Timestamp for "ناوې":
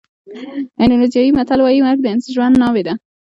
2.63-2.83